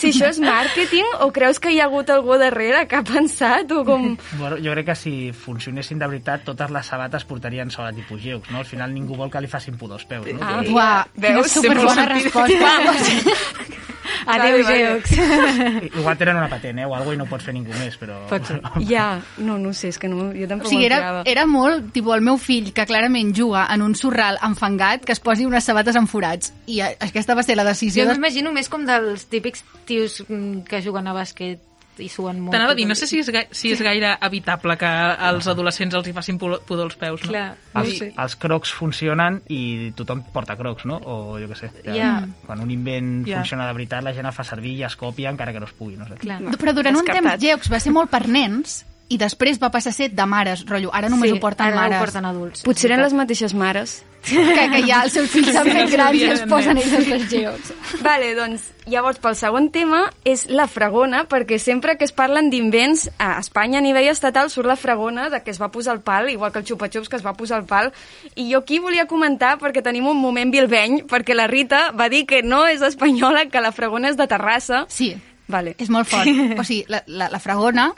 [0.01, 3.71] si això és màrqueting o creus que hi ha hagut algú darrere que ha pensat
[3.73, 4.17] o com...
[4.39, 8.49] Bueno, jo crec que si funcionessin de veritat, totes les sabates portarien sola tipus geus,
[8.51, 8.63] no?
[8.63, 10.41] Al final ningú vol que li facin pudor als peus, no?
[10.43, 10.61] Ah.
[10.63, 11.53] Quina Veus?
[11.53, 13.73] superbona Sempre ho he resposta.
[14.27, 14.79] Adéu, Vale, vale.
[14.79, 15.95] Geox.
[15.99, 16.87] Igual tenen una patent, eh?
[16.87, 18.21] O alguna i no pots fer ningú més, però...
[18.31, 18.61] Pot ser.
[18.93, 19.07] Ja,
[19.39, 22.15] no, no sé, és que no, jo O tampoc sigui, m'ho era, era molt, tipus,
[22.17, 25.99] el meu fill, que clarament juga en un sorral enfangat, que es posi unes sabates
[25.99, 26.53] amb forats.
[26.67, 28.05] I aquesta va ser la decisió.
[28.05, 28.19] Jo de...
[28.19, 32.53] m'imagino més com dels típics tios mm, que juguen a bàsquet i suen molt.
[32.55, 35.95] T'anava a dir, no sé si és, gai- si és gaire evitable que als adolescents
[35.95, 37.29] els hi facin pudor als peus, no?
[37.33, 38.13] Clar, no Els, sé.
[38.17, 40.97] els crocs funcionen i tothom porta crocs, no?
[41.05, 41.71] O jo què sé.
[41.85, 42.27] Ja.
[42.47, 43.39] Quan un invent Ja.
[43.43, 45.73] funciona de veritat, la gent el fa servir i es copia encara que no es
[45.73, 46.15] pugui, no sé.
[46.15, 46.41] Clar.
[46.59, 49.97] Però durant un temps Geox va ser molt per nens i després va passar a
[49.97, 50.89] ser de mares, rotllo.
[50.97, 51.99] Ara només Sí, ho porten ara mares.
[52.01, 52.63] ho porten adults.
[52.65, 53.99] Potser eren les mateixes mares.
[54.23, 54.39] Que,
[54.71, 57.73] que ja els seus fills s'han fet grans i es posen ells les Geox.
[58.07, 63.09] Vale, doncs, llavors, pel segon tema és la fregona, perquè sempre que es parlen d'invents,
[63.19, 66.31] a Espanya a nivell estatal surt la fregona de que es va posar el pal,
[66.31, 67.91] igual que el xupa-xups que es va posar el pal,
[68.37, 72.23] i jo aquí volia comentar perquè tenim un moment bilbeny, perquè la Rita va dir
[72.31, 74.85] que no és espanyola, que la fregona és de Terrassa.
[74.89, 75.17] Sí,
[75.51, 75.75] Vale.
[75.83, 76.31] és molt fort.
[76.63, 77.91] O sigui, la, la, la fragona,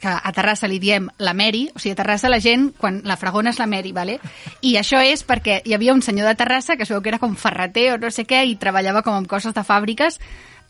[0.00, 3.18] que a Terrassa li diem la Mary, o sigui, a Terrassa la gent, quan la
[3.20, 4.18] fragona és la Mary, vale?
[4.62, 7.20] i això és perquè hi havia un senyor de Terrassa que es veu que era
[7.22, 10.18] com ferreter o no sé què i treballava com amb coses de fàbriques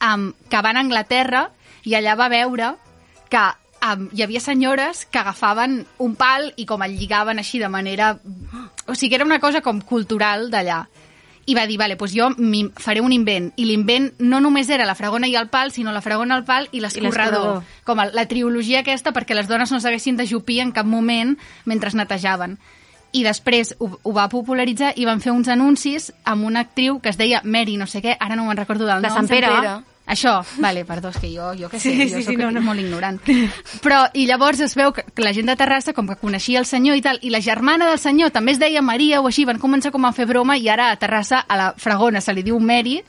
[0.03, 1.49] um, que van a Anglaterra
[1.85, 2.75] i allà va veure
[3.29, 3.45] que
[3.85, 8.17] um, hi havia senyores que agafaven un pal i com el lligaven així de manera...
[8.89, 10.87] O sigui, era una cosa com cultural d'allà.
[11.49, 12.29] I va dir, vale, doncs jo
[12.77, 13.53] faré un invent.
[13.57, 16.69] I l'invent no només era la fragona i el pal, sinó la fragona, el pal
[16.77, 17.63] i l'escorredor.
[17.89, 21.97] Com la triologia aquesta perquè les dones no s'haguessin d'ajupir en cap moment mentre es
[21.97, 22.59] netejaven.
[23.17, 27.09] I després ho, ho va popularitzar i van fer uns anuncis amb una actriu que
[27.09, 29.17] es deia Mary no sé què, ara no me'n recordo del De nom.
[29.17, 29.79] Sant Pere.
[30.09, 32.49] Això, vale, perdó, és que jo, jo què sé, Sí, jo sí, soc sí, no,
[32.51, 32.63] no.
[32.65, 33.19] molt ignorant.
[33.85, 36.67] Però, i llavors es veu que, que la gent de Terrassa, com que coneixia el
[36.67, 39.61] senyor i tal, i la germana del senyor també es deia Maria o així, van
[39.61, 42.59] començar com a fer broma i ara a Terrassa, a la Fragona, se li diu
[42.59, 43.03] Mary,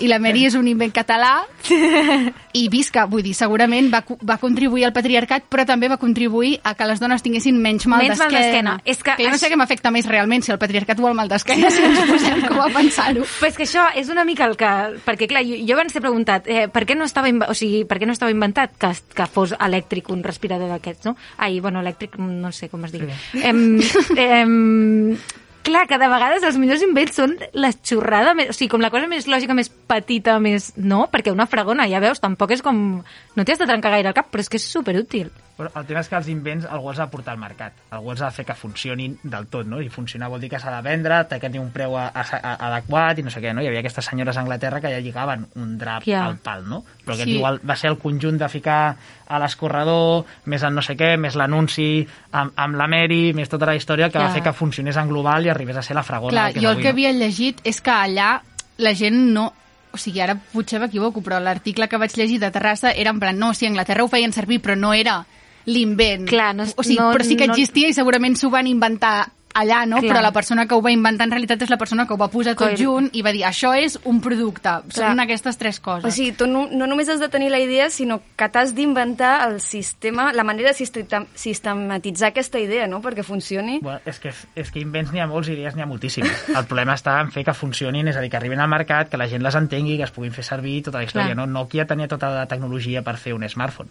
[0.00, 1.42] i la Mary és un invent català
[2.52, 6.74] i visca, vull dir, segurament va, va contribuir al patriarcat, però també va contribuir a
[6.76, 8.76] que les dones tinguessin menys mal Menys mal d'esquena.
[8.84, 11.08] És que que jo no això- sé què m'afecta més realment, si el patriarcat o
[11.08, 13.24] el mal d'esquena, si ens posem com a pensar-ho.
[13.40, 14.70] Però és que això és una mica el que...
[15.04, 17.98] Perquè, clar, jo, jo abans he preguntat eh, per, què no estava, o sigui, per
[18.00, 21.16] què no estava inventat que, que fos elèctric un respirador d'aquests, no?
[21.38, 23.08] Ai, bueno, elèctric, no sé com es diu.
[23.42, 23.80] Em,
[24.16, 25.16] em,
[25.64, 28.90] clar, que de vegades els millors invents són la xorrada, més, o sigui, com la
[28.94, 30.72] cosa més lògica, més petita, més...
[30.76, 33.02] No, perquè una fragona, ja veus, tampoc és com...
[33.36, 35.32] No t'hi has de trencar gaire el cap, però és que és superútil.
[35.62, 37.72] Però el tema és que els invents algú els ha de portar al mercat.
[37.94, 39.78] Algú els ha de fer que funcionin del tot, no?
[39.80, 42.24] I funcionar vol dir que s'ha de vendre, té que tenir un preu a, a,
[42.40, 43.62] a, adequat i no sé què, no?
[43.62, 46.24] Hi havia aquestes senyores a Anglaterra que ja lligaven un drap Ja.
[46.26, 46.82] al pal, no?
[47.04, 47.36] Però aquest Sí.
[47.36, 48.96] igual va ser el conjunt de ficar
[49.28, 53.66] a l'escorredor, més el no sé què, més l'anunci amb, amb la Mary, més tota
[53.70, 54.26] la història que Ja.
[54.26, 56.68] va fer que funcionés en global i arribés a ser la fragona Clar, que jo
[56.68, 56.92] el avui, que no?
[56.94, 58.40] havia llegit és que allà
[58.78, 59.52] la gent no...
[59.94, 63.38] O sigui, ara potser m'equivoco, però l'article que vaig llegir de Terrassa era en plan,
[63.38, 65.26] no, sí, Anglaterra ho feien servir, però no era
[65.66, 66.26] l'invent.
[66.28, 69.28] Clar, no o sigui, no- però sí que no- existia i segurament s'ho van inventar
[69.54, 69.98] allà, no?
[70.00, 70.14] Clar.
[70.14, 72.28] Però la persona que ho va inventar en realitat és la persona que ho va
[72.32, 74.62] posar tot Coi- junt i va dir, això és un producte.
[74.62, 75.10] Clar.
[75.10, 76.06] Són aquestes tres coses.
[76.08, 79.46] O sigui, tu no, no només has de tenir la idea, sinó que t'has d'inventar
[79.50, 83.78] el sistema, la manera de sistem- sistematitzar aquesta idea, no?, perquè funcioni.
[83.82, 86.48] Bueno, és, que, és que invents n'hi ha molts i idees n'hi ha moltíssimes.
[86.48, 89.18] El problema està en fer que funcionin, és a dir, que arribin al mercat, que
[89.20, 91.34] la gent les entengui, que es puguin fer servir, tota la història.
[91.34, 91.36] Clar.
[91.36, 91.46] No?
[91.60, 93.90] Nokia tenia tota la tecnologia per fer un smartphone.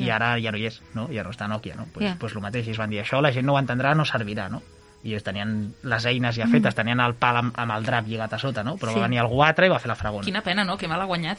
[0.00, 1.08] I ara ja no hi és, no?
[1.12, 1.86] Ja no està Nokia, no?
[1.92, 2.16] Pues, Ja.
[2.18, 4.48] pues el mateix, i es van dir, això la gent no ho entendrà, no servirà,
[4.50, 4.62] no?
[5.04, 8.32] I es tenien les eines ja fetes, tenien el pal amb, amb el drap lligat
[8.32, 8.76] a sota, no?
[8.78, 8.98] Però Sí.
[8.98, 10.24] va venir algú altre i va fer la fragona.
[10.24, 10.78] Quina pena, no?
[10.78, 11.38] Que mal ha guanyat.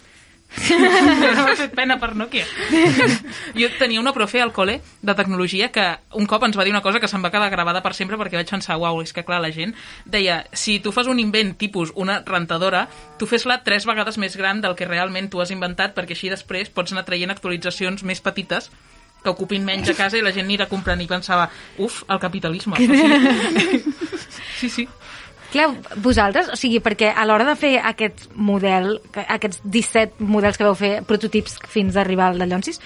[0.55, 2.45] M'ha fet pena per Nokia.
[3.59, 6.83] Jo tenia una profe al col·le de tecnologia que un cop ens va dir una
[6.85, 9.41] cosa que se'm va quedar gravada per sempre perquè vaig pensar, uau, és que clar,
[9.43, 12.85] la gent deia, si tu fas un invent tipus una rentadora,
[13.19, 16.71] tu fes-la tres vegades més gran del que realment tu has inventat perquè així després
[16.71, 18.71] pots anar traient actualitzacions més petites
[19.25, 21.49] que ocupin menys a casa i la gent anirà comprant i pensava,
[21.81, 22.77] uf, el capitalisme.
[22.77, 23.81] O sigui,
[24.59, 24.87] sí, sí.
[25.55, 25.69] Clar,
[26.03, 30.65] vosaltres, o sigui, perquè a l'hora de fer aquest model, que- aquests 17 models que
[30.67, 32.81] vau fer, prototips fins a arribar al de Llonsis,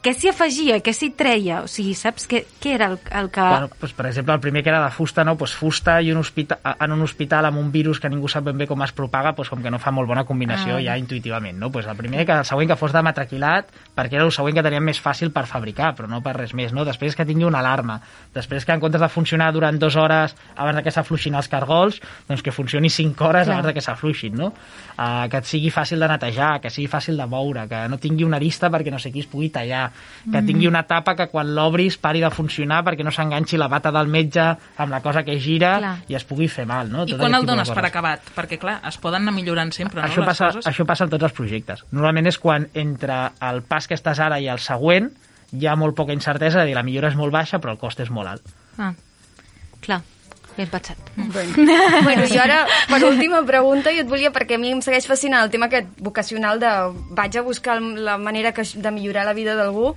[0.00, 1.58] què s'hi afegia, què s'hi treia?
[1.60, 3.42] O sigui, saps què, què era el, el que...
[3.44, 5.34] Bueno, pues, per exemple, el primer que era de fusta, no?
[5.36, 8.56] pues fusta i un hospital, en un hospital amb un virus que ningú sap ben
[8.56, 10.80] bé com es propaga, pues, com que no fa molt bona combinació Ah.
[10.80, 11.58] ja intuïtivament.
[11.60, 11.68] No?
[11.70, 14.64] Pues el primer, que el següent que fos de matraquilat, perquè era el següent que
[14.64, 16.72] teníem més fàcil per fabricar, però no per res més.
[16.72, 16.86] No?
[16.88, 17.98] Després que tingui una alarma,
[18.32, 22.00] després que en comptes de funcionar durant dues hores abans de que s'afluixin els cargols,
[22.26, 23.58] doncs que funcioni cinc hores Clar.
[23.58, 24.32] abans de que s'afluixin.
[24.40, 24.54] No?
[24.96, 28.24] Uh, que et sigui fàcil de netejar, que sigui fàcil de moure, que no tingui
[28.24, 29.89] una arista perquè no sé qui es pugui tallar,
[30.20, 33.92] que tingui una tapa que quan l'obris pari de funcionar perquè no s'enganxi la bata
[33.94, 34.42] del metge
[34.76, 35.94] amb la cosa que gira Clar.
[36.08, 36.90] i es pugui fer mal.
[36.92, 37.06] No?
[37.06, 38.30] I Tot quan aquest el dones per acabat?
[38.36, 40.68] Perquè, clar, es poden anar millorant sempre, no, això, les passa, coses?
[40.68, 41.84] això passa en tots els projectes.
[41.90, 45.10] Normalment és quan entre el pas que estàs ara i el següent
[45.52, 48.00] hi ha molt poca incertesa, és dir, la millora és molt baixa però el cost
[48.04, 48.56] és molt alt.
[48.78, 48.92] Ah,
[49.80, 50.02] clar,
[50.56, 50.98] ben pensat.
[52.04, 55.44] Bueno, jo ara, per última pregunta, jo et volia, perquè a mi em segueix fascinant
[55.44, 56.70] el tema aquest vocacional de
[57.16, 59.94] vaig a buscar la manera que, de millorar la vida d'algú,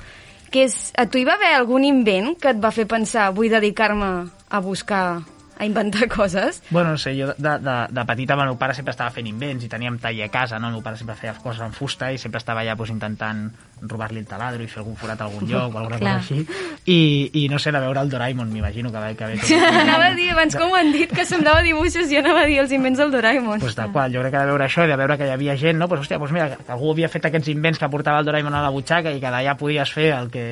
[0.54, 3.50] que és, a tu hi va haver algun invent que et va fer pensar vull
[3.50, 4.12] dedicar-me
[4.50, 5.24] a buscar,
[5.58, 6.62] a inventar coses?
[6.70, 9.66] Bueno, no sé, jo de, de, de petita el meu pare sempre estava fent invents
[9.66, 10.70] i teníem taller a casa, no?
[10.72, 13.46] El meu pare sempre feia coses en fusta i sempre estava allà pues, intentant
[13.84, 16.46] robar-li el taladro i fer algun forat a algun lloc o alguna cosa així.
[16.86, 17.00] I,
[17.44, 19.66] I no sé, de veure el Doraemon, m'imagino que va que ve tot.
[19.82, 22.60] Anava a dir, abans com ho han dit, que semblava dibuixos, jo anava a dir
[22.64, 23.60] els invents del Doraemon.
[23.64, 25.58] Pues tal qual, jo crec que de veure això i de veure que hi havia
[25.60, 25.90] gent, no?
[25.92, 28.64] Pues, hòstia, pues mira, que algú havia fet aquests invents que portava el Doraemon a
[28.64, 30.48] la butxaca i que d'allà podies fer el que,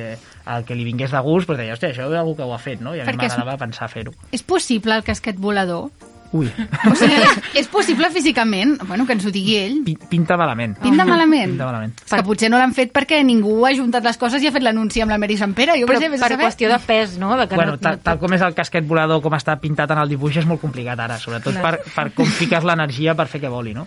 [0.46, 2.58] el que li vingués de gust, pues deia, hòstia, això és algú que ho ha
[2.58, 2.94] fet, no?
[2.96, 4.12] I a mi Perquè és- m'agradava pensar fer-ho.
[4.32, 5.90] És possible el casquet volador?
[6.32, 8.78] Ui, O sigui, és, és possible físicament?
[8.88, 9.82] Bueno, que ens ho digui ell.
[9.84, 10.78] pi- pinta malament.
[10.80, 11.50] Pinta malament.
[11.50, 11.92] Pinta malament.
[12.06, 14.62] És que potser no l'han fet perquè ningú ha juntat les coses i ha fet
[14.64, 15.76] l'anunci amb la Mary Sant Pere.
[15.78, 16.38] Jo Però sé, per saber.
[16.46, 17.36] qüestió de pes, no?
[17.36, 19.98] De que Bueno, no, tal, tal com és el casquet volador, com està pintat en
[19.98, 23.48] el dibuix, és molt complicat ara, sobretot per, per com fiques l'energia per fer que
[23.52, 23.86] voli, no?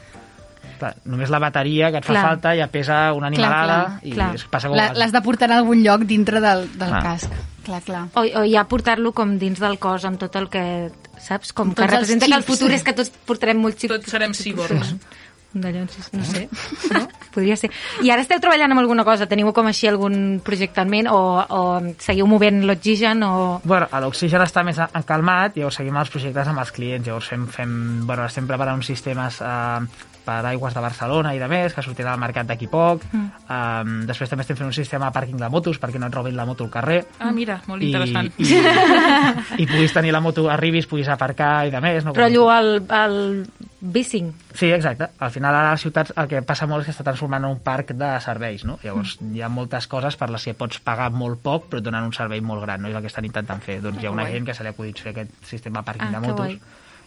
[0.79, 2.23] Clar, només la bateria que et fa Clar.
[2.29, 4.29] falta ja pesa una animalada clar, i clar.
[4.35, 4.77] es passa com...
[4.77, 7.01] L'has de portar a algun lloc dintre del, del Ah.
[7.03, 7.31] casc.
[7.65, 8.03] Clar, clar.
[8.13, 11.51] O, o ja portar-lo com dins del cos amb tot el que, saps?
[11.53, 13.95] Com que tots els representa que el futur és que tots portarem molts xips.
[13.95, 14.95] Tots serem ciborgs.
[15.55, 16.49] D'allò, no sé.
[16.91, 17.05] No?
[17.31, 17.69] Podria ser.
[18.03, 19.23] I ara esteu treballant amb alguna cosa?
[19.25, 21.07] Teniu com així algun projecte en ment?
[21.07, 21.61] O, o
[22.03, 23.23] seguiu movent l'oxigen?
[23.23, 23.61] O...
[23.63, 27.07] Bueno, a l'oxigen està més a- calmat i llavors seguim els projectes amb els clients.
[27.07, 27.71] Llavors fem, fem,
[28.05, 29.79] bueno, estem preparant uns sistemes eh,
[30.25, 33.03] per aigües de Barcelona i de més, que sortiran al mercat d'aquí poc.
[33.11, 33.27] Mm.
[33.47, 36.35] Um, després també estem fent un sistema de pàrquing de motos perquè no et robin
[36.35, 37.03] la moto al carrer.
[37.19, 38.31] Ah, mira, molt interessant.
[38.37, 42.03] I, i, i puguis tenir la moto, arribis, puguis aparcar i de més.
[42.05, 42.13] No?
[42.17, 43.17] Però allò al, al
[43.79, 44.31] bicing.
[44.55, 45.07] Sí, exacte.
[45.19, 47.51] Al final ara a les ciutats el que passa molt és que està transformant en
[47.53, 48.79] un parc de serveis, no?
[48.83, 49.35] Llavors Mm.
[49.35, 52.13] hi ha moltes coses per les que pots pagar molt poc però et donen un
[52.13, 52.89] servei molt gran, no?
[52.89, 53.77] És el que estan intentant fer.
[53.83, 54.33] Doncs hi ha una guai.
[54.33, 56.45] gent que se li ha acudit fer aquest sistema de pàrquing Ah, de motos.
[56.45, 56.59] guai.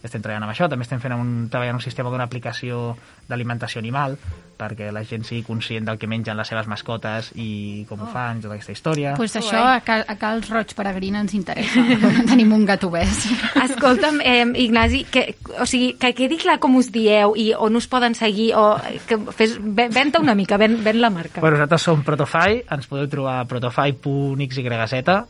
[0.02, 2.96] Estem treballant amb això, també estem fent un, treballant un sistema d'una aplicació
[3.28, 4.16] d'alimentació animal
[4.58, 8.40] perquè la gent sigui conscient del que mengen les seves mascotes i com ho fan,
[8.42, 9.12] tota aquesta història.
[9.14, 11.78] pues això a, Cal, a Cals Roig Peregrina ens interessa.
[12.30, 13.28] Tenim un gat obès.
[13.54, 17.86] Escolta'm, eh, Ignasi, que, o sigui, que quedi clar com us dieu i on us
[17.86, 21.40] poden seguir, o que fes, ven- venta una mica, ven, ven la marca.
[21.40, 24.58] Bueno, nosaltres som Protofy, ens podeu trobar a protofy.xyz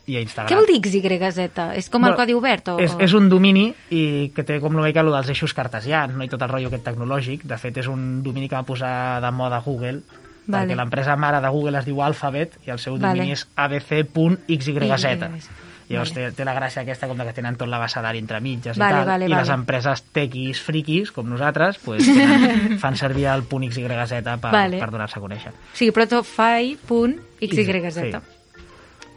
[0.06, 0.48] i a Instagram.
[0.48, 1.50] Què vol dir XYZ?
[1.76, 2.68] És com el codi obert?
[2.72, 6.14] O, És, és un domini i que té com una mica allò dels eixos cartesians
[6.14, 6.24] no?
[6.24, 7.44] i tot el rotllo aquest tecnològic.
[7.48, 10.00] De fet, és un domini que va posar de moda Google
[10.48, 10.64] Vale.
[10.64, 13.32] perquè l'empresa mare de Google es diu Alphabet i el seu domini Vale.
[13.36, 15.48] és abc.xyz.
[15.88, 16.28] Llavors Vale.
[16.28, 18.98] té, té la gràcia aquesta com de que tenen tot l'abecedari entre mitges Vale, i
[18.98, 19.40] tal, vale, i vale.
[19.40, 24.82] les empreses tequis, friquis, com nosaltres, pues, tenen, fan servir el punt XYZ per, Vale.
[24.82, 25.54] per donar-se a conèixer.
[25.56, 27.94] O sigui, protofy.xyz.
[27.96, 28.37] Sí.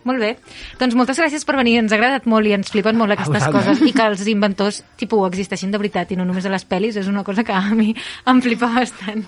[0.07, 0.31] Molt bé.
[0.79, 1.77] Doncs moltes gràcies per venir.
[1.81, 3.83] Ens ha agradat molt i ens flipen molt aquestes coses.
[3.85, 7.11] I que els inventors, tipus, existeixin de veritat i no només a les pel·lis, és
[7.11, 7.93] una cosa que a mi
[8.25, 9.25] em flipa bastant.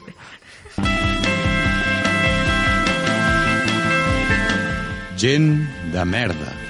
[5.23, 5.53] Gent
[5.93, 6.62] de merda.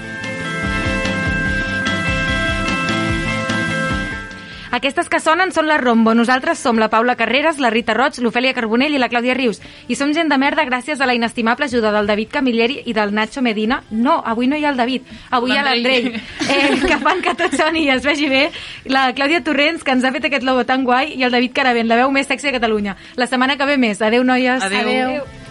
[4.74, 6.16] Aquestes que sonen són la Rombo.
[6.18, 9.60] Nosaltres som la Paula Carreras, la Rita Roig, l'Ofèlia Carbonell i la Clàudia Rius.
[9.86, 13.14] I som gent de merda gràcies a la inestimable ajuda del David Camilleri i del
[13.14, 13.84] Nacho Medina.
[13.92, 17.36] No, avui no hi ha el David, avui hi ha l'Andrei, eh, que fan que
[17.38, 18.48] tot soni i es vegi bé.
[18.90, 21.94] La Clàudia Torrents, que ens ha fet aquest logo tan guai, i el David Caravent,
[21.94, 22.98] la veu més sexy de Catalunya.
[23.16, 24.02] La setmana que ve més.
[24.02, 24.58] Adéu, noies.
[24.72, 24.90] Adéu.
[24.90, 25.43] Adéu.